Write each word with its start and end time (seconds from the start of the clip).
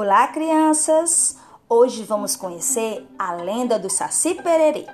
Olá, 0.00 0.28
crianças! 0.28 1.36
Hoje 1.68 2.04
vamos 2.04 2.36
conhecer 2.36 3.04
a 3.18 3.32
lenda 3.32 3.80
do 3.80 3.90
Saci 3.90 4.32
Pererê. 4.32 4.86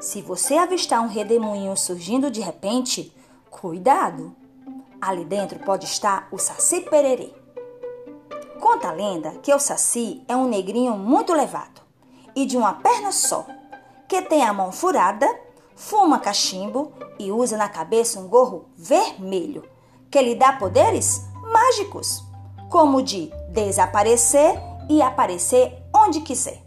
Se 0.00 0.22
você 0.22 0.54
avistar 0.54 1.02
um 1.02 1.08
redemoinho 1.08 1.76
surgindo 1.76 2.30
de 2.30 2.40
repente, 2.40 3.14
cuidado! 3.50 4.34
Ali 4.98 5.26
dentro 5.26 5.58
pode 5.58 5.84
estar 5.84 6.26
o 6.32 6.38
Saci 6.38 6.80
Pererê. 6.80 7.34
Conta 8.58 8.88
a 8.88 8.92
lenda 8.92 9.32
que 9.42 9.52
o 9.52 9.58
Saci 9.58 10.24
é 10.26 10.34
um 10.34 10.48
negrinho 10.48 10.96
muito 10.96 11.34
levado 11.34 11.82
e 12.34 12.46
de 12.46 12.56
uma 12.56 12.72
perna 12.72 13.12
só, 13.12 13.44
que 14.08 14.22
tem 14.22 14.42
a 14.42 14.54
mão 14.54 14.72
furada, 14.72 15.28
fuma 15.76 16.18
cachimbo 16.18 16.94
e 17.18 17.30
usa 17.30 17.58
na 17.58 17.68
cabeça 17.68 18.18
um 18.18 18.26
gorro 18.26 18.70
vermelho, 18.74 19.68
que 20.10 20.22
lhe 20.22 20.34
dá 20.34 20.54
poderes 20.54 21.28
mágicos 21.52 22.26
como 22.70 23.02
de 23.02 23.30
desaparecer 23.48 24.58
e 24.88 25.02
aparecer 25.02 25.82
onde 25.94 26.20
quiser. 26.20 26.62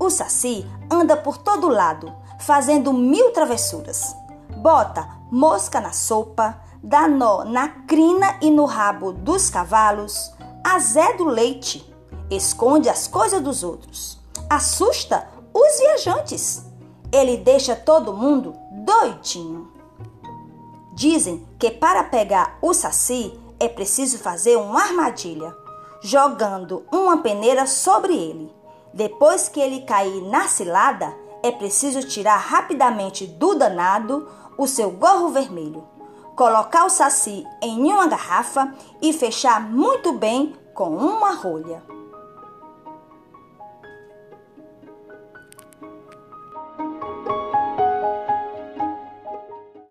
O 0.00 0.10
Saci 0.10 0.64
anda 0.90 1.16
por 1.16 1.38
todo 1.38 1.68
lado, 1.68 2.14
fazendo 2.40 2.92
mil 2.92 3.32
travessuras. 3.32 4.14
Bota 4.56 5.18
mosca 5.30 5.80
na 5.80 5.92
sopa, 5.92 6.60
dá 6.82 7.08
nó 7.08 7.44
na 7.44 7.68
crina 7.86 8.38
e 8.40 8.50
no 8.50 8.64
rabo 8.64 9.12
dos 9.12 9.50
cavalos, 9.50 10.32
azeda 10.64 11.22
o 11.22 11.26
leite, 11.26 11.92
esconde 12.30 12.88
as 12.88 13.06
coisas 13.06 13.40
dos 13.40 13.62
outros, 13.62 14.20
assusta 14.48 15.28
os 15.52 15.78
viajantes. 15.78 16.64
Ele 17.10 17.36
deixa 17.38 17.74
todo 17.74 18.12
mundo 18.12 18.54
doidinho. 18.84 19.72
Dizem 20.94 21.46
que 21.58 21.70
para 21.70 22.04
pegar 22.04 22.58
o 22.60 22.74
Saci 22.74 23.38
é 23.60 23.68
preciso 23.68 24.18
fazer 24.18 24.56
uma 24.56 24.82
armadilha, 24.82 25.54
jogando 26.00 26.84
uma 26.92 27.18
peneira 27.18 27.66
sobre 27.66 28.14
ele. 28.14 28.52
Depois 28.92 29.48
que 29.48 29.60
ele 29.60 29.82
cair 29.82 30.22
na 30.22 30.48
cilada, 30.48 31.14
é 31.42 31.50
preciso 31.50 32.06
tirar 32.06 32.36
rapidamente 32.36 33.26
do 33.26 33.54
danado 33.54 34.28
o 34.56 34.66
seu 34.66 34.90
gorro 34.90 35.28
vermelho, 35.28 35.86
colocar 36.36 36.84
o 36.84 36.90
saci 36.90 37.44
em 37.62 37.92
uma 37.92 38.06
garrafa 38.06 38.74
e 39.00 39.12
fechar 39.12 39.60
muito 39.60 40.12
bem 40.12 40.56
com 40.74 40.96
uma 40.96 41.34
rolha. 41.34 41.82